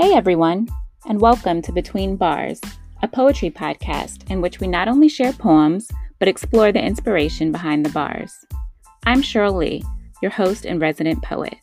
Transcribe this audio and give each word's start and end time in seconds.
Hey 0.00 0.14
everyone, 0.14 0.66
and 1.04 1.20
welcome 1.20 1.60
to 1.60 1.72
Between 1.72 2.16
Bars, 2.16 2.58
a 3.02 3.06
poetry 3.06 3.50
podcast 3.50 4.30
in 4.30 4.40
which 4.40 4.58
we 4.58 4.66
not 4.66 4.88
only 4.88 5.10
share 5.10 5.34
poems, 5.34 5.90
but 6.18 6.26
explore 6.26 6.72
the 6.72 6.82
inspiration 6.82 7.52
behind 7.52 7.84
the 7.84 7.90
bars. 7.90 8.32
I'm 9.04 9.20
Cheryl 9.20 9.58
Lee, 9.58 9.84
your 10.22 10.30
host 10.30 10.64
and 10.64 10.80
resident 10.80 11.22
poet. 11.22 11.58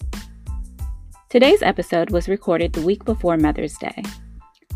Today's 1.30 1.64
episode 1.64 2.12
was 2.12 2.30
recorded 2.30 2.74
the 2.74 2.86
week 2.86 3.04
before 3.06 3.38
Mother's 3.38 3.76
Day. 3.80 4.04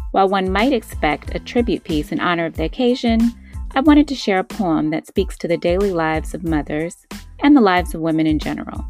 While 0.09 0.29
one 0.29 0.51
might 0.51 0.73
expect 0.73 1.35
a 1.35 1.39
tribute 1.39 1.83
piece 1.83 2.11
in 2.11 2.19
honor 2.19 2.47
of 2.47 2.55
the 2.55 2.63
occasion, 2.63 3.31
I 3.75 3.81
wanted 3.81 4.07
to 4.07 4.15
share 4.15 4.39
a 4.39 4.43
poem 4.43 4.89
that 4.89 5.05
speaks 5.05 5.37
to 5.37 5.47
the 5.47 5.55
daily 5.55 5.91
lives 5.91 6.33
of 6.33 6.43
mothers 6.43 7.05
and 7.41 7.55
the 7.55 7.61
lives 7.61 7.93
of 7.93 8.01
women 8.01 8.25
in 8.25 8.39
general. 8.39 8.83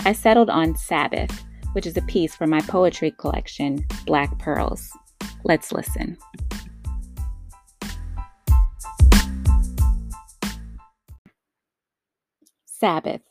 I 0.00 0.12
settled 0.12 0.50
on 0.50 0.76
Sabbath 0.76 1.42
which 1.72 1.86
is 1.86 1.96
a 1.96 2.02
piece 2.02 2.34
from 2.34 2.50
my 2.50 2.60
poetry 2.62 3.10
collection, 3.10 3.86
Black 4.06 4.38
Pearls. 4.38 4.90
Let's 5.44 5.72
listen. 5.72 6.16
Sabbath. 12.66 13.22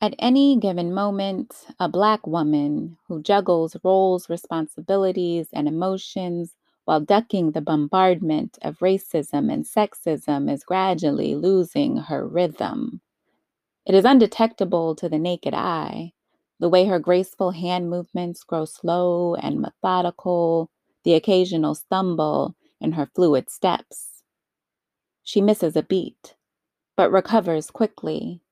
At 0.00 0.14
any 0.18 0.56
given 0.56 0.92
moment, 0.92 1.54
a 1.78 1.88
Black 1.88 2.26
woman 2.26 2.98
who 3.06 3.22
juggles 3.22 3.76
roles, 3.84 4.28
responsibilities, 4.28 5.48
and 5.52 5.68
emotions 5.68 6.56
while 6.84 7.00
ducking 7.00 7.52
the 7.52 7.60
bombardment 7.60 8.58
of 8.62 8.78
racism 8.80 9.52
and 9.52 9.64
sexism 9.64 10.50
is 10.50 10.64
gradually 10.64 11.34
losing 11.36 11.96
her 11.96 12.26
rhythm. 12.26 13.00
It 13.86 13.94
is 13.94 14.04
undetectable 14.04 14.96
to 14.96 15.08
the 15.08 15.18
naked 15.18 15.54
eye, 15.54 16.12
the 16.58 16.68
way 16.68 16.86
her 16.86 16.98
graceful 16.98 17.52
hand 17.52 17.90
movements 17.90 18.44
grow 18.44 18.64
slow 18.64 19.34
and 19.34 19.60
methodical, 19.60 20.70
the 21.04 21.14
occasional 21.14 21.74
stumble 21.74 22.54
in 22.80 22.92
her 22.92 23.06
fluid 23.14 23.50
steps. 23.50 24.22
She 25.22 25.40
misses 25.40 25.76
a 25.76 25.82
beat, 25.82 26.36
but 26.96 27.10
recovers 27.10 27.70
quickly. 27.70 28.42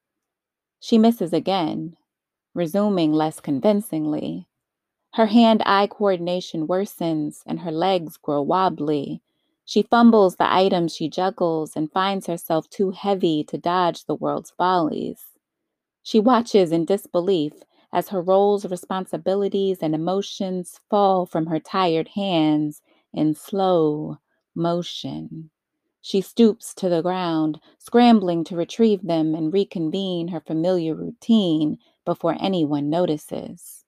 She 0.80 0.98
misses 0.98 1.32
again, 1.32 1.96
resuming 2.54 3.12
less 3.12 3.40
convincingly. 3.40 4.48
Her 5.14 5.26
hand 5.26 5.62
eye 5.66 5.88
coordination 5.88 6.68
worsens 6.68 7.42
and 7.46 7.60
her 7.60 7.72
legs 7.72 8.16
grow 8.16 8.42
wobbly. 8.42 9.22
She 9.64 9.82
fumbles 9.82 10.36
the 10.36 10.52
items 10.52 10.94
she 10.94 11.08
juggles 11.08 11.76
and 11.76 11.90
finds 11.92 12.26
herself 12.26 12.68
too 12.70 12.90
heavy 12.90 13.44
to 13.44 13.58
dodge 13.58 14.04
the 14.04 14.14
world's 14.14 14.52
volleys. 14.56 15.24
She 16.02 16.20
watches 16.20 16.72
in 16.72 16.84
disbelief 16.84 17.52
as 17.92 18.08
her 18.08 18.22
roles, 18.22 18.64
responsibilities, 18.66 19.78
and 19.82 19.94
emotions 19.94 20.80
fall 20.88 21.26
from 21.26 21.46
her 21.46 21.60
tired 21.60 22.08
hands 22.08 22.82
in 23.12 23.34
slow 23.34 24.18
motion. 24.54 25.50
She 26.02 26.20
stoops 26.20 26.74
to 26.74 26.88
the 26.88 27.02
ground, 27.02 27.60
scrambling 27.78 28.44
to 28.44 28.56
retrieve 28.56 29.02
them 29.02 29.34
and 29.34 29.52
reconvene 29.52 30.28
her 30.28 30.40
familiar 30.40 30.94
routine 30.94 31.78
before 32.04 32.36
anyone 32.40 32.88
notices. 32.88 33.84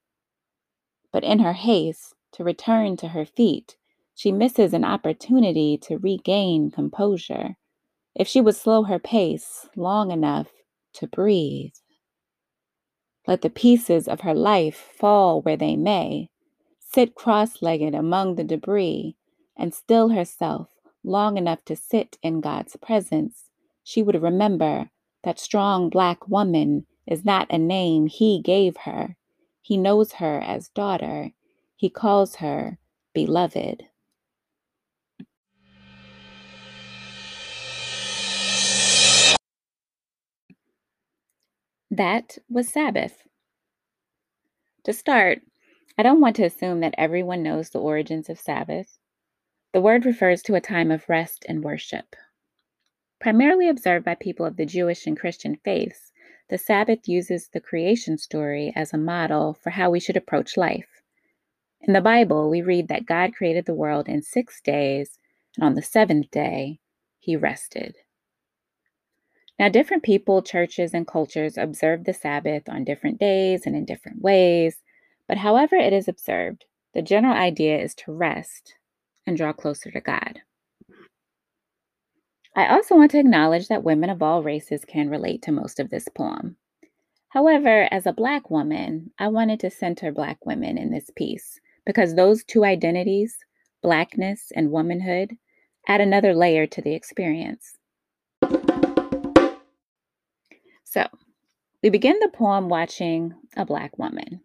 But 1.13 1.25
in 1.25 1.39
her 1.41 1.55
haste 1.55 2.15
to 2.33 2.45
return 2.45 2.97
to 2.99 3.09
her 3.09 3.25
feet, 3.25 3.77
she 4.15 4.33
misses 4.33 4.75
an 4.75 4.85
opportunity 4.85 5.79
to 5.79 5.99
regain 5.99 6.71
composure. 6.71 7.57
If 8.15 8.29
she 8.29 8.41
would 8.41 8.57
slow 8.57 8.85
her 8.85 8.99
pace 8.99 9.69
long 9.77 10.11
enough 10.11 10.53
to 10.95 11.07
breathe. 11.07 11.73
Let 13.27 13.43
the 13.43 13.51
pieces 13.51 14.09
of 14.09 14.23
her 14.23 14.35
life 14.35 14.77
fall 14.77 15.43
where 15.43 15.57
they 15.57 15.77
may, 15.77 16.29
sit 16.81 17.15
cross 17.15 17.63
legged 17.63 17.95
among 17.95 18.35
the 18.35 18.45
debris, 18.45 19.17
and 19.57 19.73
still 19.73 20.09
herself 20.11 20.69
long 21.05 21.37
enough 21.37 21.65
to 21.67 21.77
sit 21.77 22.19
in 22.23 22.41
God's 22.41 22.77
presence, 22.77 23.51
she 23.85 24.03
would 24.03 24.21
remember 24.21 24.91
that 25.25 25.39
strong 25.39 25.89
black 25.89 26.29
woman 26.29 26.87
is 27.07 27.25
not 27.25 27.47
a 27.51 27.59
name 27.59 28.07
he 28.07 28.41
gave 28.41 28.77
her. 28.79 29.17
He 29.61 29.77
knows 29.77 30.15
her 30.15 30.41
as 30.41 30.69
daughter. 30.69 31.33
He 31.77 31.91
calls 31.91 32.37
her 32.37 32.79
beloved. 33.13 33.85
That 41.93 42.39
was 42.49 42.71
Sabbath. 42.71 43.29
To 44.85 44.95
start, 44.95 45.43
I 45.99 46.03
don't 46.03 46.23
want 46.23 46.37
to 46.37 46.45
assume 46.45 46.81
that 46.81 46.95
everyone 46.97 47.43
knows 47.43 47.69
the 47.69 47.83
origins 47.83 48.31
of 48.31 48.41
Sabbath. 48.41 48.99
The 49.75 49.83
word 49.83 50.07
refers 50.07 50.41
to 50.45 50.55
a 50.55 50.61
time 50.63 50.91
of 50.91 51.07
rest 51.11 51.45
and 51.51 51.63
worship. 51.63 52.17
Primarily 53.21 53.69
observed 53.69 54.07
by 54.07 54.15
people 54.15 54.47
of 54.47 54.57
the 54.57 54.65
Jewish 54.65 55.07
and 55.07 55.21
Christian 55.21 55.57
faiths, 55.67 56.13
the 56.49 56.57
Sabbath 56.57 57.07
uses 57.07 57.49
the 57.49 57.61
creation 57.61 58.17
story 58.17 58.73
as 58.75 58.95
a 58.95 58.99
model 58.99 59.53
for 59.53 59.69
how 59.69 59.91
we 59.91 60.01
should 60.01 60.17
approach 60.17 60.57
life. 60.57 61.03
In 61.83 61.93
the 61.93 62.01
Bible, 62.01 62.49
we 62.49 62.63
read 62.63 62.89
that 62.89 63.05
God 63.05 63.35
created 63.35 63.67
the 63.67 63.75
world 63.75 64.09
in 64.09 64.23
six 64.23 64.63
days, 64.63 65.19
and 65.59 65.65
on 65.67 65.75
the 65.75 65.83
seventh 65.83 66.31
day, 66.31 66.81
he 67.19 67.37
rested. 67.37 67.97
Now, 69.59 69.69
different 69.69 70.03
people, 70.03 70.43
churches, 70.43 70.95
and 70.95 71.07
cultures 71.07 71.57
observe 71.57 72.05
the 72.05 72.15
Sabbath 72.15 72.69
on 72.69 72.85
different 72.85 73.21
days 73.21 73.67
and 73.67 73.77
in 73.77 73.85
different 73.85 74.23
ways, 74.23 74.77
but 75.29 75.39
however 75.39 75.77
it 75.77 75.93
is 75.93 76.09
observed, 76.09 76.65
the 76.95 77.03
general 77.03 77.35
idea 77.35 77.79
is 77.79 77.95
to 77.97 78.13
rest 78.13 78.75
and 79.27 79.37
draw 79.37 79.53
closer 79.53 79.91
to 79.91 80.01
God. 80.01 80.41
I 82.55 82.67
also 82.67 82.97
want 82.97 83.13
to 83.13 83.19
acknowledge 83.19 83.69
that 83.69 83.85
women 83.85 84.11
of 84.11 84.23
all 84.23 84.43
races 84.43 84.85
can 84.85 85.09
relate 85.09 85.43
to 85.43 85.53
most 85.53 85.81
of 85.81 85.89
this 85.89 86.09
poem. 86.09 86.57
However, 87.29 87.89
as 87.91 88.05
a 88.05 88.13
Black 88.13 88.51
woman, 88.51 89.11
I 89.19 89.29
wanted 89.29 89.61
to 89.61 89.71
center 89.71 90.13
Black 90.13 90.45
women 90.45 90.77
in 90.77 90.91
this 90.91 91.09
piece 91.17 91.59
because 91.87 92.15
those 92.15 92.45
two 92.45 92.63
identities, 92.63 93.39
Blackness 93.83 94.53
and 94.55 94.71
womanhood, 94.71 95.39
add 95.89 96.03
another 96.03 96.35
layer 96.35 96.67
to 96.67 96.83
the 96.83 96.95
experience. 96.95 97.79
So, 100.93 101.07
we 101.83 101.89
begin 101.89 102.19
the 102.21 102.29
poem 102.29 102.69
watching 102.69 103.33
a 103.57 103.65
Black 103.65 103.97
woman. 103.97 104.43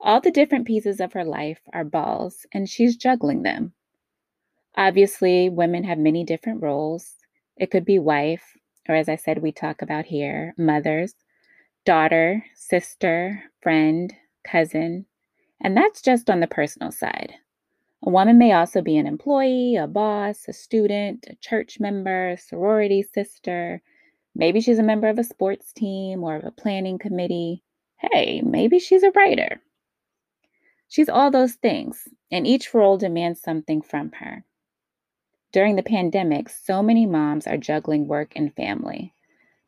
All 0.00 0.18
the 0.18 0.30
different 0.30 0.66
pieces 0.66 0.98
of 0.98 1.12
her 1.12 1.26
life 1.26 1.60
are 1.74 1.84
balls, 1.84 2.46
and 2.52 2.66
she's 2.66 2.96
juggling 2.96 3.42
them. 3.42 3.74
Obviously, 4.78 5.50
women 5.50 5.84
have 5.84 5.98
many 5.98 6.24
different 6.24 6.62
roles. 6.62 7.16
It 7.58 7.70
could 7.70 7.84
be 7.84 7.98
wife, 7.98 8.56
or 8.88 8.94
as 8.94 9.10
I 9.10 9.16
said, 9.16 9.42
we 9.42 9.52
talk 9.52 9.82
about 9.82 10.06
here, 10.06 10.54
mothers, 10.56 11.16
daughter, 11.84 12.46
sister, 12.54 13.42
friend, 13.60 14.10
cousin, 14.42 15.04
and 15.60 15.76
that's 15.76 16.00
just 16.00 16.30
on 16.30 16.40
the 16.40 16.46
personal 16.46 16.92
side. 16.92 17.34
A 18.02 18.08
woman 18.08 18.38
may 18.38 18.52
also 18.52 18.80
be 18.80 18.96
an 18.96 19.06
employee, 19.06 19.76
a 19.76 19.86
boss, 19.86 20.48
a 20.48 20.54
student, 20.54 21.26
a 21.28 21.34
church 21.42 21.78
member, 21.78 22.38
sorority 22.38 23.02
sister, 23.02 23.82
Maybe 24.34 24.60
she's 24.60 24.78
a 24.78 24.82
member 24.82 25.08
of 25.08 25.18
a 25.18 25.24
sports 25.24 25.72
team 25.72 26.24
or 26.24 26.36
of 26.36 26.44
a 26.44 26.50
planning 26.50 26.98
committee. 26.98 27.62
Hey, 27.96 28.42
maybe 28.42 28.78
she's 28.78 29.02
a 29.02 29.12
writer. 29.12 29.60
She's 30.88 31.08
all 31.08 31.30
those 31.30 31.54
things, 31.54 32.08
and 32.30 32.46
each 32.46 32.74
role 32.74 32.98
demands 32.98 33.40
something 33.40 33.80
from 33.80 34.12
her. 34.12 34.44
During 35.52 35.76
the 35.76 35.82
pandemic, 35.82 36.48
so 36.48 36.82
many 36.82 37.06
moms 37.06 37.46
are 37.46 37.56
juggling 37.56 38.08
work 38.08 38.32
and 38.34 38.54
family. 38.54 39.14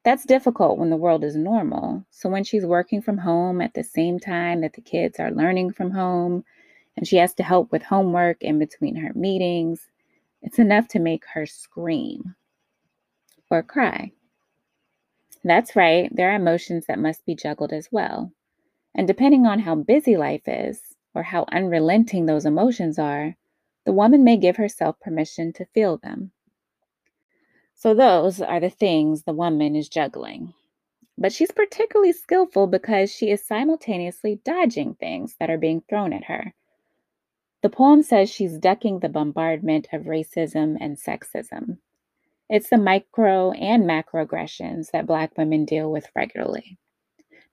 That's 0.04 0.24
difficult 0.24 0.78
when 0.78 0.90
the 0.90 0.96
world 0.96 1.22
is 1.24 1.36
normal. 1.36 2.04
So, 2.10 2.28
when 2.28 2.44
she's 2.44 2.66
working 2.66 3.00
from 3.02 3.18
home 3.18 3.60
at 3.60 3.74
the 3.74 3.84
same 3.84 4.18
time 4.18 4.60
that 4.62 4.72
the 4.72 4.80
kids 4.80 5.18
are 5.20 5.30
learning 5.30 5.72
from 5.72 5.92
home, 5.92 6.44
and 6.96 7.06
she 7.06 7.16
has 7.16 7.34
to 7.34 7.42
help 7.42 7.70
with 7.70 7.82
homework 7.82 8.42
in 8.42 8.58
between 8.58 8.96
her 8.96 9.12
meetings, 9.14 9.88
it's 10.42 10.58
enough 10.58 10.88
to 10.88 10.98
make 10.98 11.24
her 11.34 11.46
scream 11.46 12.34
or 13.50 13.62
cry. 13.62 14.12
That's 15.46 15.76
right, 15.76 16.10
there 16.12 16.32
are 16.32 16.34
emotions 16.34 16.86
that 16.86 16.98
must 16.98 17.24
be 17.24 17.36
juggled 17.36 17.72
as 17.72 17.88
well. 17.92 18.32
And 18.96 19.06
depending 19.06 19.46
on 19.46 19.60
how 19.60 19.76
busy 19.76 20.16
life 20.16 20.42
is, 20.48 20.80
or 21.14 21.22
how 21.22 21.44
unrelenting 21.52 22.26
those 22.26 22.44
emotions 22.44 22.98
are, 22.98 23.36
the 23.84 23.92
woman 23.92 24.24
may 24.24 24.38
give 24.38 24.56
herself 24.56 24.98
permission 24.98 25.52
to 25.52 25.64
feel 25.66 25.98
them. 25.98 26.32
So, 27.76 27.94
those 27.94 28.40
are 28.40 28.58
the 28.58 28.70
things 28.70 29.22
the 29.22 29.32
woman 29.32 29.76
is 29.76 29.88
juggling. 29.88 30.52
But 31.16 31.32
she's 31.32 31.52
particularly 31.52 32.12
skillful 32.12 32.66
because 32.66 33.12
she 33.12 33.30
is 33.30 33.46
simultaneously 33.46 34.40
dodging 34.44 34.96
things 34.96 35.36
that 35.38 35.48
are 35.48 35.58
being 35.58 35.80
thrown 35.88 36.12
at 36.12 36.24
her. 36.24 36.54
The 37.62 37.70
poem 37.70 38.02
says 38.02 38.30
she's 38.30 38.58
ducking 38.58 38.98
the 38.98 39.08
bombardment 39.08 39.86
of 39.92 40.06
racism 40.06 40.76
and 40.80 40.96
sexism. 40.96 41.78
It's 42.48 42.70
the 42.70 42.78
micro 42.78 43.50
and 43.52 43.84
macroaggressions 43.84 44.90
that 44.92 45.06
Black 45.06 45.36
women 45.36 45.64
deal 45.64 45.90
with 45.90 46.10
regularly. 46.14 46.78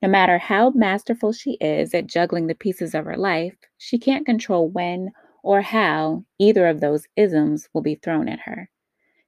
No 0.01 0.09
matter 0.09 0.37
how 0.37 0.69
masterful 0.71 1.31
she 1.31 1.53
is 1.61 1.93
at 1.93 2.07
juggling 2.07 2.47
the 2.47 2.55
pieces 2.55 2.93
of 2.93 3.05
her 3.05 3.17
life, 3.17 3.55
she 3.77 3.97
can't 3.97 4.25
control 4.25 4.69
when 4.69 5.11
or 5.41 5.61
how 5.61 6.25
either 6.39 6.67
of 6.67 6.79
those 6.79 7.07
isms 7.15 7.69
will 7.73 7.81
be 7.81 7.95
thrown 7.95 8.29
at 8.29 8.41
her. 8.41 8.69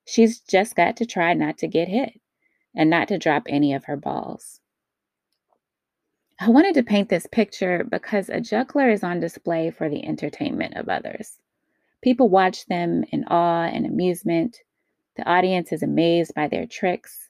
She's 0.06 0.40
just 0.40 0.76
got 0.76 0.98
to 0.98 1.06
try 1.06 1.34
not 1.34 1.58
to 1.60 1.68
get 1.68 1.88
hit 1.88 2.20
and 2.76 2.90
not 2.90 3.08
to 3.08 3.18
drop 3.18 3.44
any 3.48 3.74
of 3.74 3.86
her 3.86 3.98
balls. 3.98 4.60
I 6.40 6.50
wanted 6.50 6.74
to 6.76 6.84
paint 6.84 7.10
this 7.10 7.28
picture 7.32 7.86
because 7.90 8.30
a 8.30 8.42
juggler 8.42 8.90
is 8.90 9.04
on 9.04 9.20
display 9.20 9.72
for 9.72 9.90
the 9.90 10.06
entertainment 10.06 10.76
of 10.76 10.90
others. 10.90 11.40
People 12.02 12.30
watch 12.30 12.66
them 12.66 13.06
in 13.12 13.24
awe 13.26 13.64
and 13.64 13.86
amusement. 13.86 14.58
The 15.18 15.28
audience 15.30 15.72
is 15.72 15.84
amazed 15.84 16.34
by 16.36 16.48
their 16.48 16.66
tricks. 16.66 17.30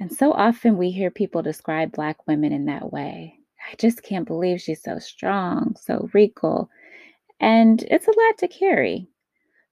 And 0.00 0.12
so 0.12 0.32
often 0.32 0.76
we 0.76 0.90
hear 0.90 1.10
people 1.10 1.42
describe 1.42 1.92
Black 1.92 2.26
women 2.26 2.52
in 2.52 2.64
that 2.66 2.92
way. 2.92 3.38
I 3.70 3.74
just 3.76 4.02
can't 4.02 4.26
believe 4.26 4.60
she's 4.60 4.82
so 4.82 4.98
strong, 4.98 5.76
so 5.80 6.08
regal, 6.12 6.68
and 7.38 7.82
it's 7.90 8.08
a 8.08 8.10
lot 8.10 8.38
to 8.38 8.48
carry. 8.48 9.08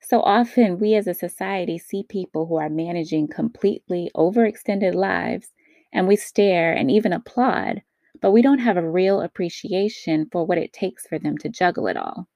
So 0.00 0.20
often, 0.20 0.78
we 0.78 0.94
as 0.94 1.06
a 1.06 1.14
society 1.14 1.76
see 1.76 2.04
people 2.04 2.46
who 2.46 2.56
are 2.56 2.70
managing 2.70 3.28
completely 3.28 4.10
overextended 4.16 4.94
lives, 4.94 5.48
and 5.92 6.06
we 6.06 6.16
stare 6.16 6.72
and 6.72 6.90
even 6.90 7.12
applaud 7.12 7.82
but 8.20 8.32
we 8.32 8.42
don't 8.42 8.58
have 8.58 8.76
a 8.76 8.90
real 8.90 9.20
appreciation 9.20 10.28
for 10.30 10.44
what 10.44 10.58
it 10.58 10.72
takes 10.72 11.06
for 11.06 11.18
them 11.18 11.38
to 11.38 11.48
juggle 11.48 11.86
it 11.86 11.96
all. 11.96 12.28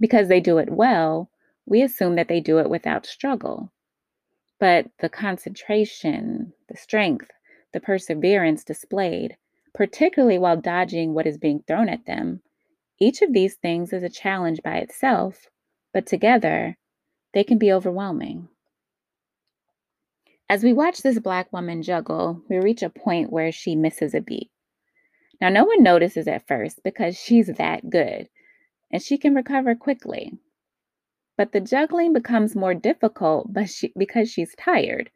Because 0.00 0.28
they 0.28 0.40
do 0.40 0.58
it 0.58 0.70
well, 0.70 1.30
we 1.64 1.82
assume 1.82 2.16
that 2.16 2.28
they 2.28 2.40
do 2.40 2.58
it 2.58 2.68
without 2.68 3.06
struggle. 3.06 3.72
But 4.58 4.86
the 5.00 5.08
concentration, 5.08 6.52
the 6.68 6.76
strength, 6.76 7.30
the 7.72 7.80
perseverance 7.80 8.64
displayed, 8.64 9.36
particularly 9.74 10.38
while 10.38 10.56
dodging 10.56 11.12
what 11.12 11.26
is 11.26 11.36
being 11.36 11.62
thrown 11.66 11.88
at 11.88 12.06
them, 12.06 12.42
each 12.98 13.20
of 13.20 13.32
these 13.32 13.56
things 13.56 13.92
is 13.92 14.02
a 14.02 14.08
challenge 14.08 14.62
by 14.62 14.78
itself, 14.78 15.48
but 15.92 16.06
together, 16.06 16.76
they 17.34 17.44
can 17.44 17.58
be 17.58 17.70
overwhelming. 17.70 18.48
As 20.48 20.62
we 20.62 20.72
watch 20.72 21.02
this 21.02 21.18
Black 21.18 21.52
woman 21.52 21.82
juggle, 21.82 22.40
we 22.48 22.56
reach 22.56 22.82
a 22.82 22.88
point 22.88 23.30
where 23.30 23.52
she 23.52 23.76
misses 23.76 24.14
a 24.14 24.20
beat. 24.20 24.50
Now, 25.40 25.50
no 25.50 25.64
one 25.64 25.82
notices 25.82 26.26
at 26.28 26.46
first 26.46 26.82
because 26.82 27.18
she's 27.18 27.48
that 27.48 27.90
good 27.90 28.28
and 28.90 29.02
she 29.02 29.18
can 29.18 29.34
recover 29.34 29.74
quickly. 29.74 30.32
But 31.36 31.52
the 31.52 31.60
juggling 31.60 32.12
becomes 32.12 32.56
more 32.56 32.74
difficult 32.74 33.52
but 33.52 33.70
because 33.96 34.30
she's 34.30 34.54
tired. 34.56 35.10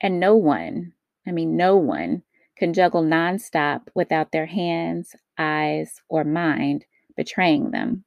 And 0.00 0.20
no 0.20 0.36
one, 0.36 0.92
I 1.26 1.32
mean, 1.32 1.56
no 1.56 1.76
one 1.76 2.22
can 2.56 2.72
juggle 2.72 3.02
nonstop 3.02 3.88
without 3.94 4.32
their 4.32 4.46
hands, 4.46 5.14
eyes, 5.36 6.02
or 6.08 6.24
mind 6.24 6.84
betraying 7.16 7.70
them. 7.70 8.04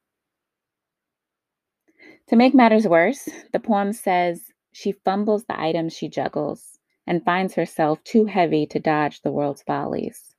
To 2.28 2.36
make 2.36 2.54
matters 2.54 2.88
worse, 2.88 3.28
the 3.52 3.60
poem 3.60 3.92
says 3.92 4.52
she 4.72 4.92
fumbles 4.92 5.44
the 5.44 5.60
items 5.60 5.92
she 5.92 6.08
juggles 6.08 6.78
and 7.06 7.24
finds 7.24 7.54
herself 7.54 8.02
too 8.04 8.24
heavy 8.26 8.66
to 8.66 8.78
dodge 8.78 9.20
the 9.20 9.32
world's 9.32 9.62
volleys. 9.62 10.34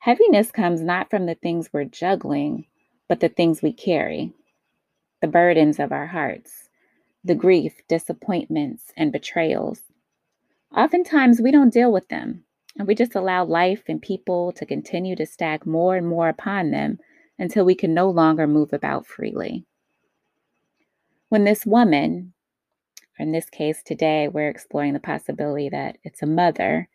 Heaviness 0.00 0.50
comes 0.50 0.82
not 0.82 1.08
from 1.10 1.26
the 1.26 1.34
things 1.34 1.70
we're 1.72 1.84
juggling, 1.84 2.66
but 3.08 3.20
the 3.20 3.28
things 3.28 3.62
we 3.62 3.72
carry, 3.72 4.34
the 5.20 5.28
burdens 5.28 5.78
of 5.78 5.92
our 5.92 6.06
hearts, 6.06 6.68
the 7.24 7.34
grief, 7.34 7.82
disappointments, 7.88 8.92
and 8.96 9.12
betrayals. 9.12 9.82
Oftentimes, 10.74 11.40
we 11.40 11.50
don't 11.50 11.72
deal 11.72 11.92
with 11.92 12.08
them, 12.08 12.44
and 12.78 12.86
we 12.86 12.94
just 12.94 13.14
allow 13.14 13.44
life 13.44 13.82
and 13.88 14.00
people 14.00 14.52
to 14.52 14.66
continue 14.66 15.16
to 15.16 15.26
stack 15.26 15.66
more 15.66 15.96
and 15.96 16.06
more 16.06 16.28
upon 16.28 16.70
them 16.70 16.98
until 17.38 17.64
we 17.64 17.74
can 17.74 17.94
no 17.94 18.08
longer 18.08 18.46
move 18.46 18.72
about 18.72 19.06
freely. 19.06 19.64
When 21.28 21.44
this 21.44 21.64
woman, 21.64 22.32
in 23.18 23.32
this 23.32 23.50
case 23.50 23.82
today, 23.82 24.28
we're 24.28 24.48
exploring 24.48 24.92
the 24.92 25.00
possibility 25.00 25.68
that 25.68 25.98
it's 26.04 26.22
a 26.22 26.26
mother, 26.26 26.88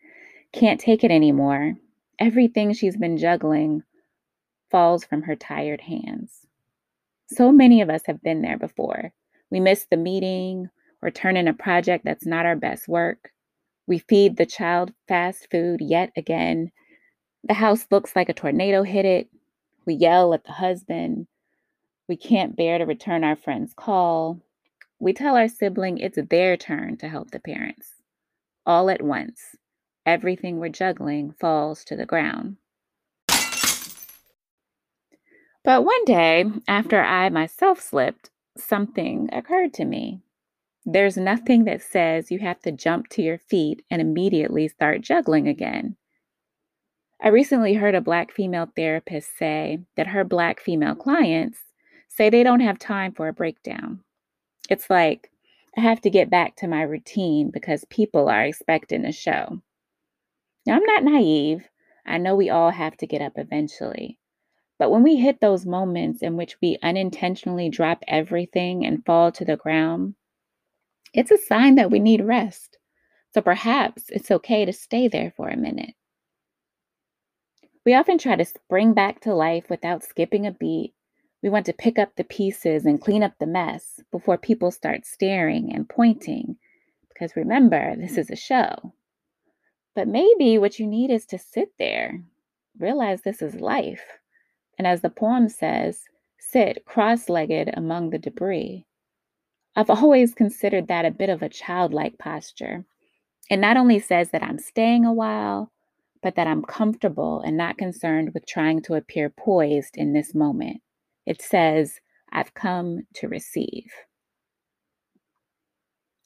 can't 0.52 0.80
take 0.80 1.04
it 1.04 1.10
anymore 1.10 1.76
Everything 2.18 2.72
she's 2.72 2.96
been 2.96 3.18
juggling 3.18 3.82
falls 4.70 5.04
from 5.04 5.22
her 5.22 5.36
tired 5.36 5.82
hands. 5.82 6.45
So 7.28 7.50
many 7.50 7.80
of 7.80 7.90
us 7.90 8.02
have 8.06 8.22
been 8.22 8.42
there 8.42 8.58
before. 8.58 9.12
We 9.50 9.60
miss 9.60 9.86
the 9.90 9.96
meeting 9.96 10.68
or 11.02 11.10
turn 11.10 11.36
in 11.36 11.48
a 11.48 11.54
project 11.54 12.04
that's 12.04 12.26
not 12.26 12.46
our 12.46 12.56
best 12.56 12.88
work. 12.88 13.30
We 13.86 13.98
feed 13.98 14.36
the 14.36 14.46
child 14.46 14.92
fast 15.08 15.48
food 15.50 15.80
yet 15.80 16.12
again. 16.16 16.72
The 17.44 17.54
house 17.54 17.86
looks 17.90 18.16
like 18.16 18.28
a 18.28 18.34
tornado 18.34 18.82
hit 18.82 19.04
it. 19.04 19.28
We 19.86 19.94
yell 19.94 20.34
at 20.34 20.44
the 20.44 20.52
husband. 20.52 21.26
We 22.08 22.16
can't 22.16 22.56
bear 22.56 22.78
to 22.78 22.84
return 22.84 23.24
our 23.24 23.36
friend's 23.36 23.72
call. 23.74 24.40
We 24.98 25.12
tell 25.12 25.36
our 25.36 25.48
sibling 25.48 25.98
it's 25.98 26.18
their 26.30 26.56
turn 26.56 26.96
to 26.98 27.08
help 27.08 27.30
the 27.30 27.40
parents. 27.40 27.94
All 28.64 28.90
at 28.90 29.02
once 29.02 29.56
everything 30.06 30.58
we're 30.58 30.68
juggling 30.68 31.32
falls 31.32 31.84
to 31.84 31.96
the 31.96 32.06
ground. 32.06 32.56
But 35.66 35.84
one 35.84 36.04
day, 36.04 36.44
after 36.68 37.02
I 37.02 37.28
myself 37.28 37.80
slipped, 37.80 38.30
something 38.56 39.28
occurred 39.32 39.74
to 39.74 39.84
me. 39.84 40.20
There's 40.84 41.16
nothing 41.16 41.64
that 41.64 41.82
says 41.82 42.30
you 42.30 42.38
have 42.38 42.60
to 42.60 42.70
jump 42.70 43.08
to 43.08 43.22
your 43.22 43.38
feet 43.38 43.82
and 43.90 44.00
immediately 44.00 44.68
start 44.68 45.00
juggling 45.00 45.48
again. 45.48 45.96
I 47.20 47.30
recently 47.30 47.74
heard 47.74 47.96
a 47.96 48.00
Black 48.00 48.30
female 48.30 48.68
therapist 48.76 49.36
say 49.36 49.80
that 49.96 50.06
her 50.06 50.22
Black 50.22 50.60
female 50.60 50.94
clients 50.94 51.58
say 52.06 52.30
they 52.30 52.44
don't 52.44 52.60
have 52.60 52.78
time 52.78 53.12
for 53.12 53.26
a 53.26 53.32
breakdown. 53.32 54.04
It's 54.70 54.88
like, 54.88 55.32
I 55.76 55.80
have 55.80 56.00
to 56.02 56.10
get 56.10 56.30
back 56.30 56.54
to 56.58 56.68
my 56.68 56.82
routine 56.82 57.50
because 57.50 57.84
people 57.90 58.28
are 58.28 58.44
expecting 58.44 59.04
a 59.04 59.10
show. 59.10 59.60
Now, 60.64 60.76
I'm 60.76 60.84
not 60.84 61.02
naive. 61.02 61.68
I 62.06 62.18
know 62.18 62.36
we 62.36 62.50
all 62.50 62.70
have 62.70 62.96
to 62.98 63.06
get 63.08 63.20
up 63.20 63.32
eventually. 63.34 64.20
But 64.78 64.90
when 64.90 65.02
we 65.02 65.16
hit 65.16 65.40
those 65.40 65.64
moments 65.64 66.22
in 66.22 66.36
which 66.36 66.56
we 66.60 66.78
unintentionally 66.82 67.70
drop 67.70 68.02
everything 68.06 68.84
and 68.84 69.04
fall 69.04 69.32
to 69.32 69.44
the 69.44 69.56
ground, 69.56 70.14
it's 71.14 71.30
a 71.30 71.38
sign 71.38 71.76
that 71.76 71.90
we 71.90 71.98
need 71.98 72.22
rest. 72.22 72.76
So 73.32 73.40
perhaps 73.40 74.04
it's 74.08 74.30
okay 74.30 74.64
to 74.64 74.72
stay 74.72 75.08
there 75.08 75.32
for 75.36 75.48
a 75.48 75.56
minute. 75.56 75.94
We 77.86 77.94
often 77.94 78.18
try 78.18 78.36
to 78.36 78.44
spring 78.44 78.92
back 78.94 79.20
to 79.20 79.34
life 79.34 79.70
without 79.70 80.02
skipping 80.02 80.46
a 80.46 80.52
beat. 80.52 80.92
We 81.42 81.48
want 81.48 81.66
to 81.66 81.72
pick 81.72 81.98
up 81.98 82.16
the 82.16 82.24
pieces 82.24 82.84
and 82.84 83.00
clean 83.00 83.22
up 83.22 83.34
the 83.38 83.46
mess 83.46 84.00
before 84.10 84.36
people 84.36 84.70
start 84.70 85.06
staring 85.06 85.72
and 85.72 85.88
pointing. 85.88 86.56
Because 87.08 87.36
remember, 87.36 87.94
this 87.96 88.18
is 88.18 88.28
a 88.28 88.36
show. 88.36 88.92
But 89.94 90.08
maybe 90.08 90.58
what 90.58 90.78
you 90.78 90.86
need 90.86 91.10
is 91.10 91.24
to 91.26 91.38
sit 91.38 91.72
there, 91.78 92.20
realize 92.78 93.22
this 93.22 93.40
is 93.40 93.54
life. 93.54 94.02
And 94.78 94.86
as 94.86 95.00
the 95.00 95.10
poem 95.10 95.48
says, 95.48 96.02
sit 96.38 96.84
cross 96.84 97.28
legged 97.28 97.70
among 97.74 98.10
the 98.10 98.18
debris. 98.18 98.84
I've 99.74 99.90
always 99.90 100.34
considered 100.34 100.88
that 100.88 101.04
a 101.04 101.10
bit 101.10 101.28
of 101.28 101.42
a 101.42 101.48
childlike 101.48 102.18
posture. 102.18 102.84
It 103.50 103.58
not 103.58 103.76
only 103.76 103.98
says 103.98 104.30
that 104.30 104.42
I'm 104.42 104.58
staying 104.58 105.04
a 105.04 105.12
while, 105.12 105.70
but 106.22 106.34
that 106.34 106.46
I'm 106.46 106.62
comfortable 106.62 107.40
and 107.40 107.56
not 107.56 107.78
concerned 107.78 108.32
with 108.34 108.46
trying 108.46 108.82
to 108.82 108.94
appear 108.94 109.30
poised 109.30 109.96
in 109.96 110.12
this 110.12 110.34
moment. 110.34 110.80
It 111.26 111.42
says, 111.42 112.00
I've 112.32 112.54
come 112.54 113.02
to 113.14 113.28
receive. 113.28 113.90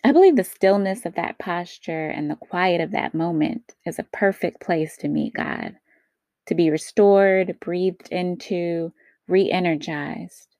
I 0.02 0.12
believe 0.12 0.36
the 0.36 0.44
stillness 0.44 1.04
of 1.04 1.14
that 1.16 1.38
posture 1.38 2.06
and 2.08 2.30
the 2.30 2.36
quiet 2.36 2.80
of 2.80 2.92
that 2.92 3.14
moment 3.14 3.74
is 3.84 3.98
a 3.98 4.04
perfect 4.04 4.60
place 4.60 4.96
to 4.98 5.08
meet 5.08 5.34
God, 5.34 5.76
to 6.50 6.54
be 6.56 6.68
restored, 6.68 7.56
breathed 7.60 8.08
into, 8.10 8.92
re 9.28 9.48
energized, 9.52 10.56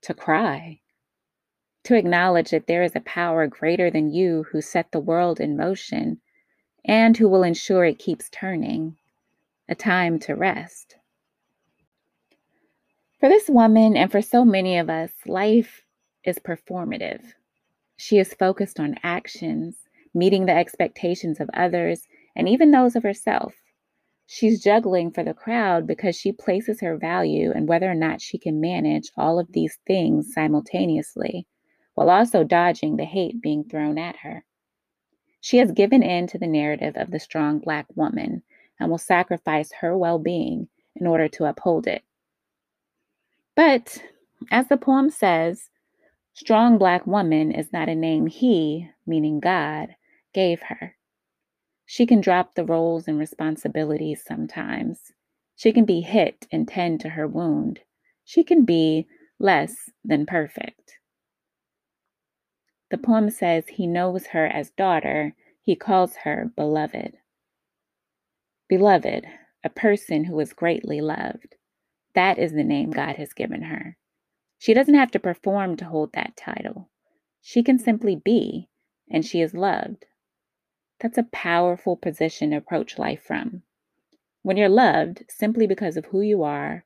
to 0.00 0.12
cry, 0.12 0.80
to 1.84 1.94
acknowledge 1.94 2.50
that 2.50 2.66
there 2.66 2.82
is 2.82 2.96
a 2.96 3.00
power 3.02 3.46
greater 3.46 3.88
than 3.88 4.12
you 4.12 4.44
who 4.50 4.60
set 4.60 4.90
the 4.90 4.98
world 4.98 5.38
in 5.38 5.56
motion 5.56 6.20
and 6.84 7.16
who 7.16 7.28
will 7.28 7.44
ensure 7.44 7.84
it 7.84 8.00
keeps 8.00 8.28
turning, 8.30 8.96
a 9.68 9.76
time 9.76 10.18
to 10.18 10.34
rest. 10.34 10.96
For 13.20 13.28
this 13.28 13.48
woman 13.48 13.96
and 13.96 14.10
for 14.10 14.22
so 14.22 14.44
many 14.44 14.76
of 14.76 14.90
us, 14.90 15.12
life 15.24 15.82
is 16.24 16.40
performative. 16.40 17.22
She 17.96 18.18
is 18.18 18.34
focused 18.34 18.80
on 18.80 18.98
actions, 19.04 19.76
meeting 20.14 20.46
the 20.46 20.56
expectations 20.56 21.38
of 21.38 21.48
others, 21.54 22.08
and 22.34 22.48
even 22.48 22.72
those 22.72 22.96
of 22.96 23.04
herself. 23.04 23.54
She's 24.34 24.62
juggling 24.62 25.10
for 25.10 25.22
the 25.22 25.34
crowd 25.34 25.86
because 25.86 26.16
she 26.16 26.32
places 26.32 26.80
her 26.80 26.96
value 26.96 27.52
in 27.52 27.66
whether 27.66 27.90
or 27.90 27.94
not 27.94 28.22
she 28.22 28.38
can 28.38 28.62
manage 28.62 29.10
all 29.14 29.38
of 29.38 29.52
these 29.52 29.78
things 29.86 30.32
simultaneously, 30.32 31.46
while 31.92 32.08
also 32.08 32.42
dodging 32.42 32.96
the 32.96 33.04
hate 33.04 33.42
being 33.42 33.62
thrown 33.62 33.98
at 33.98 34.16
her. 34.16 34.46
She 35.42 35.58
has 35.58 35.70
given 35.70 36.02
in 36.02 36.28
to 36.28 36.38
the 36.38 36.46
narrative 36.46 36.96
of 36.96 37.10
the 37.10 37.20
strong 37.20 37.58
Black 37.58 37.84
woman, 37.94 38.42
and 38.80 38.90
will 38.90 38.96
sacrifice 38.96 39.70
her 39.82 39.98
well 39.98 40.18
being 40.18 40.66
in 40.96 41.06
order 41.06 41.28
to 41.28 41.44
uphold 41.44 41.86
it. 41.86 42.02
But, 43.54 44.02
as 44.50 44.66
the 44.68 44.78
poem 44.78 45.10
says, 45.10 45.68
strong 46.32 46.78
black 46.78 47.06
woman 47.06 47.52
is 47.52 47.70
not 47.70 47.90
a 47.90 47.94
name 47.94 48.28
he, 48.28 48.88
meaning 49.06 49.40
God, 49.40 49.94
gave 50.32 50.62
her. 50.62 50.96
She 51.86 52.06
can 52.06 52.20
drop 52.20 52.54
the 52.54 52.64
roles 52.64 53.08
and 53.08 53.18
responsibilities 53.18 54.22
sometimes. 54.26 55.12
She 55.56 55.72
can 55.72 55.84
be 55.84 56.00
hit 56.00 56.46
and 56.50 56.66
tend 56.66 57.00
to 57.00 57.10
her 57.10 57.26
wound. 57.26 57.80
She 58.24 58.44
can 58.44 58.64
be 58.64 59.06
less 59.38 59.90
than 60.04 60.26
perfect. 60.26 60.98
The 62.90 62.98
poem 62.98 63.30
says 63.30 63.68
he 63.68 63.86
knows 63.86 64.28
her 64.28 64.46
as 64.46 64.70
daughter, 64.70 65.34
he 65.60 65.76
calls 65.76 66.16
her 66.16 66.50
beloved. 66.56 67.16
Beloved, 68.68 69.26
a 69.64 69.70
person 69.70 70.24
who 70.24 70.38
is 70.40 70.52
greatly 70.52 71.00
loved. 71.00 71.56
That 72.14 72.38
is 72.38 72.52
the 72.52 72.64
name 72.64 72.90
God 72.90 73.16
has 73.16 73.32
given 73.32 73.62
her. 73.62 73.96
She 74.58 74.74
doesn't 74.74 74.94
have 74.94 75.10
to 75.12 75.18
perform 75.18 75.76
to 75.76 75.86
hold 75.86 76.12
that 76.12 76.36
title. 76.36 76.90
She 77.40 77.62
can 77.62 77.78
simply 77.78 78.16
be, 78.16 78.68
and 79.10 79.24
she 79.24 79.40
is 79.40 79.54
loved. 79.54 80.06
That's 81.02 81.18
a 81.18 81.24
powerful 81.24 81.96
position 81.96 82.50
to 82.50 82.58
approach 82.58 82.96
life 82.96 83.24
from. 83.24 83.62
When 84.42 84.56
you're 84.56 84.68
loved 84.68 85.24
simply 85.28 85.66
because 85.66 85.96
of 85.96 86.04
who 86.06 86.20
you 86.20 86.44
are, 86.44 86.84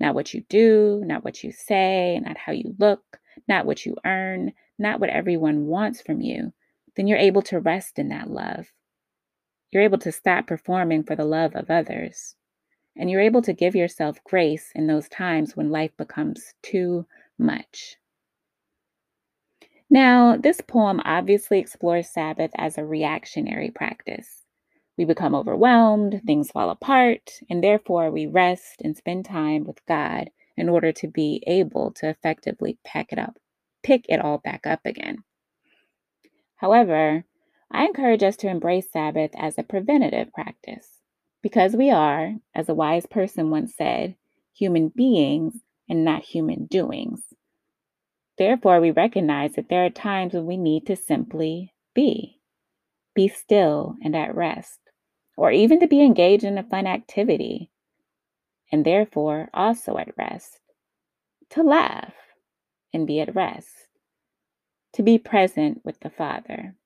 not 0.00 0.14
what 0.14 0.32
you 0.32 0.44
do, 0.48 1.02
not 1.04 1.22
what 1.22 1.44
you 1.44 1.52
say, 1.52 2.18
not 2.24 2.38
how 2.38 2.52
you 2.52 2.74
look, 2.78 3.20
not 3.46 3.66
what 3.66 3.84
you 3.84 3.94
earn, 4.06 4.54
not 4.78 5.00
what 5.00 5.10
everyone 5.10 5.66
wants 5.66 6.00
from 6.00 6.22
you, 6.22 6.54
then 6.96 7.06
you're 7.06 7.18
able 7.18 7.42
to 7.42 7.60
rest 7.60 7.98
in 7.98 8.08
that 8.08 8.30
love. 8.30 8.72
You're 9.70 9.82
able 9.82 9.98
to 9.98 10.12
stop 10.12 10.46
performing 10.46 11.02
for 11.02 11.14
the 11.14 11.26
love 11.26 11.54
of 11.54 11.70
others. 11.70 12.36
And 12.96 13.10
you're 13.10 13.20
able 13.20 13.42
to 13.42 13.52
give 13.52 13.76
yourself 13.76 14.24
grace 14.24 14.72
in 14.74 14.86
those 14.86 15.10
times 15.10 15.56
when 15.56 15.70
life 15.70 15.94
becomes 15.98 16.54
too 16.62 17.06
much. 17.38 17.96
Now, 19.90 20.36
this 20.36 20.60
poem 20.60 21.00
obviously 21.04 21.58
explores 21.58 22.10
Sabbath 22.10 22.50
as 22.56 22.76
a 22.76 22.84
reactionary 22.84 23.70
practice. 23.70 24.44
We 24.98 25.04
become 25.04 25.34
overwhelmed, 25.34 26.22
things 26.26 26.50
fall 26.50 26.70
apart, 26.70 27.40
and 27.48 27.62
therefore 27.64 28.10
we 28.10 28.26
rest 28.26 28.82
and 28.82 28.96
spend 28.96 29.24
time 29.24 29.64
with 29.64 29.84
God 29.86 30.30
in 30.56 30.68
order 30.68 30.92
to 30.92 31.08
be 31.08 31.42
able 31.46 31.92
to 31.92 32.08
effectively 32.08 32.78
pack 32.84 33.12
it 33.12 33.18
up, 33.18 33.38
pick 33.82 34.04
it 34.08 34.20
all 34.20 34.38
back 34.38 34.66
up 34.66 34.80
again. 34.84 35.24
However, 36.56 37.24
I 37.70 37.84
encourage 37.84 38.22
us 38.22 38.36
to 38.38 38.48
embrace 38.48 38.90
Sabbath 38.90 39.30
as 39.36 39.56
a 39.56 39.62
preventative 39.62 40.32
practice 40.32 41.00
because 41.42 41.76
we 41.76 41.90
are, 41.90 42.34
as 42.54 42.68
a 42.68 42.74
wise 42.74 43.06
person 43.06 43.50
once 43.50 43.74
said, 43.76 44.16
human 44.52 44.88
beings 44.88 45.54
and 45.88 46.04
not 46.04 46.24
human 46.24 46.66
doings. 46.66 47.22
Therefore, 48.38 48.80
we 48.80 48.92
recognize 48.92 49.54
that 49.54 49.68
there 49.68 49.84
are 49.84 49.90
times 49.90 50.32
when 50.32 50.46
we 50.46 50.56
need 50.56 50.86
to 50.86 50.96
simply 50.96 51.74
be, 51.92 52.40
be 53.14 53.26
still 53.26 53.96
and 54.02 54.14
at 54.14 54.34
rest, 54.34 54.78
or 55.36 55.50
even 55.50 55.80
to 55.80 55.88
be 55.88 56.02
engaged 56.02 56.44
in 56.44 56.56
a 56.56 56.62
fun 56.62 56.86
activity, 56.86 57.70
and 58.70 58.84
therefore 58.84 59.48
also 59.52 59.98
at 59.98 60.16
rest, 60.16 60.60
to 61.50 61.62
laugh 61.62 62.14
and 62.92 63.06
be 63.06 63.20
at 63.20 63.34
rest, 63.34 63.88
to 64.92 65.02
be 65.02 65.18
present 65.18 65.80
with 65.84 65.98
the 66.00 66.10
Father. 66.10 66.76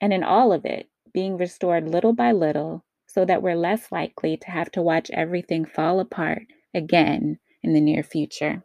And 0.00 0.12
in 0.12 0.22
all 0.22 0.52
of 0.52 0.64
it, 0.64 0.88
being 1.12 1.36
restored 1.36 1.88
little 1.88 2.12
by 2.12 2.32
little 2.32 2.84
so 3.06 3.24
that 3.24 3.42
we're 3.42 3.54
less 3.54 3.92
likely 3.92 4.36
to 4.38 4.50
have 4.50 4.70
to 4.72 4.82
watch 4.82 5.10
everything 5.12 5.64
fall 5.64 6.00
apart 6.00 6.42
again 6.72 7.38
in 7.62 7.72
the 7.74 7.80
near 7.80 8.02
future. 8.02 8.64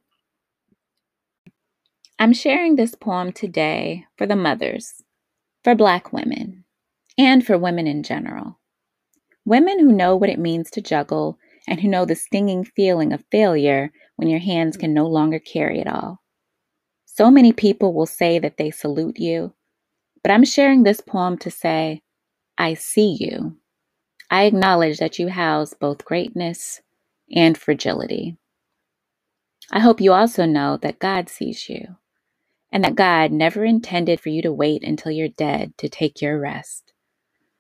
I'm 2.21 2.33
sharing 2.33 2.75
this 2.75 2.95
poem 2.95 3.31
today 3.31 4.03
for 4.17 4.27
the 4.27 4.35
mothers, 4.35 5.01
for 5.63 5.73
Black 5.73 6.11
women, 6.11 6.65
and 7.17 7.45
for 7.47 7.57
women 7.57 7.87
in 7.87 8.03
general. 8.03 8.59
Women 9.45 9.79
who 9.79 9.93
know 9.93 10.17
what 10.17 10.29
it 10.29 10.37
means 10.37 10.69
to 10.71 10.81
juggle 10.81 11.39
and 11.65 11.79
who 11.79 11.87
know 11.87 12.03
the 12.03 12.15
stinging 12.15 12.65
feeling 12.65 13.13
of 13.13 13.23
failure 13.31 13.93
when 14.17 14.27
your 14.27 14.41
hands 14.41 14.75
can 14.75 14.93
no 14.93 15.07
longer 15.07 15.39
carry 15.39 15.79
it 15.79 15.87
all. 15.87 16.21
So 17.05 17.31
many 17.31 17.53
people 17.53 17.93
will 17.93 18.05
say 18.05 18.37
that 18.37 18.57
they 18.57 18.69
salute 18.69 19.17
you, 19.17 19.53
but 20.21 20.33
I'm 20.33 20.43
sharing 20.43 20.83
this 20.83 20.99
poem 20.99 21.37
to 21.37 21.49
say, 21.49 22.01
I 22.57 22.73
see 22.73 23.15
you. 23.17 23.55
I 24.29 24.43
acknowledge 24.43 24.99
that 24.99 25.19
you 25.19 25.29
house 25.29 25.73
both 25.73 26.03
greatness 26.03 26.81
and 27.33 27.57
fragility. 27.57 28.35
I 29.71 29.79
hope 29.79 30.01
you 30.01 30.11
also 30.11 30.45
know 30.45 30.75
that 30.81 30.99
God 30.99 31.29
sees 31.29 31.69
you 31.69 31.95
and 32.71 32.83
that 32.83 32.95
God 32.95 33.31
never 33.31 33.65
intended 33.65 34.19
for 34.19 34.29
you 34.29 34.41
to 34.43 34.53
wait 34.53 34.83
until 34.83 35.11
you're 35.11 35.27
dead 35.27 35.73
to 35.77 35.89
take 35.89 36.21
your 36.21 36.39
rest. 36.39 36.93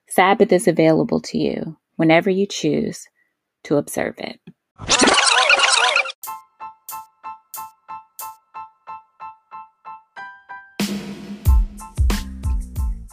Sabbath 0.07 0.51
is 0.51 0.67
available 0.67 1.19
to 1.21 1.37
you 1.37 1.77
whenever 1.95 2.29
you 2.29 2.45
choose 2.45 3.07
to 3.63 3.77
observe 3.77 4.15
it. 4.17 4.39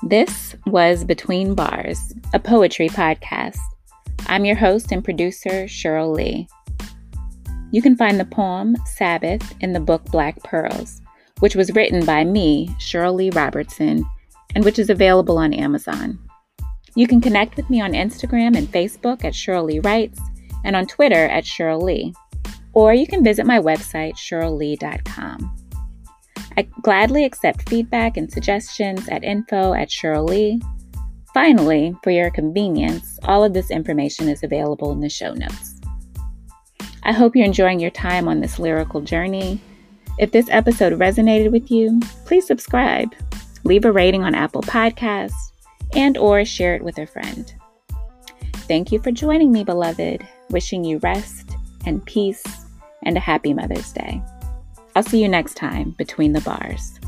This 0.02 0.54
was 0.66 1.04
Between 1.04 1.54
Bars, 1.54 2.14
a 2.32 2.38
poetry 2.38 2.88
podcast. 2.88 3.58
I'm 4.28 4.44
your 4.44 4.54
host 4.54 4.92
and 4.92 5.02
producer, 5.02 5.64
Cheryl 5.64 6.14
Lee. 6.14 6.48
You 7.72 7.82
can 7.82 7.96
find 7.96 8.20
the 8.20 8.24
poem 8.24 8.76
Sabbath 8.94 9.54
in 9.60 9.72
the 9.72 9.80
book 9.80 10.04
Black 10.04 10.40
Pearls 10.44 11.02
which 11.40 11.54
was 11.54 11.72
written 11.72 12.04
by 12.04 12.24
me, 12.24 12.74
Shirley 12.78 13.30
Robertson, 13.30 14.04
and 14.54 14.64
which 14.64 14.78
is 14.78 14.90
available 14.90 15.38
on 15.38 15.52
Amazon. 15.52 16.18
You 16.94 17.06
can 17.06 17.20
connect 17.20 17.56
with 17.56 17.68
me 17.68 17.80
on 17.80 17.92
Instagram 17.92 18.56
and 18.56 18.68
Facebook 18.68 19.24
at 19.24 19.34
Shirley 19.34 19.80
Writes 19.80 20.18
and 20.64 20.74
on 20.74 20.86
Twitter 20.86 21.26
at 21.26 21.44
Shirley. 21.44 22.14
Or 22.72 22.94
you 22.94 23.06
can 23.06 23.22
visit 23.22 23.46
my 23.46 23.58
website, 23.58 24.14
CherylLee.com. 24.16 25.56
I 26.56 26.62
gladly 26.80 27.24
accept 27.24 27.68
feedback 27.68 28.16
and 28.16 28.32
suggestions 28.32 29.06
at 29.08 29.24
info 29.24 29.74
at 29.74 29.90
Lee. 30.24 30.60
Finally, 31.34 31.94
for 32.02 32.10
your 32.10 32.30
convenience, 32.30 33.18
all 33.24 33.44
of 33.44 33.52
this 33.52 33.70
information 33.70 34.30
is 34.30 34.42
available 34.42 34.90
in 34.92 35.00
the 35.00 35.10
show 35.10 35.34
notes. 35.34 35.78
I 37.02 37.12
hope 37.12 37.36
you're 37.36 37.44
enjoying 37.44 37.78
your 37.78 37.90
time 37.90 38.26
on 38.26 38.40
this 38.40 38.58
lyrical 38.58 39.02
journey 39.02 39.60
if 40.18 40.32
this 40.32 40.48
episode 40.50 40.98
resonated 40.98 41.52
with 41.52 41.70
you, 41.70 42.00
please 42.24 42.46
subscribe, 42.46 43.14
leave 43.64 43.84
a 43.84 43.92
rating 43.92 44.22
on 44.22 44.34
Apple 44.34 44.62
Podcasts, 44.62 45.52
and 45.94 46.16
or 46.16 46.44
share 46.44 46.74
it 46.74 46.82
with 46.82 46.98
a 46.98 47.06
friend. 47.06 47.54
Thank 48.68 48.90
you 48.90 49.00
for 49.00 49.12
joining 49.12 49.52
me, 49.52 49.62
beloved. 49.62 50.26
Wishing 50.50 50.84
you 50.84 50.98
rest 50.98 51.56
and 51.84 52.04
peace 52.04 52.44
and 53.04 53.16
a 53.16 53.20
happy 53.20 53.54
Mother's 53.54 53.92
Day. 53.92 54.20
I'll 54.94 55.02
see 55.02 55.22
you 55.22 55.28
next 55.28 55.54
time 55.54 55.90
between 55.92 56.32
the 56.32 56.40
bars. 56.40 56.98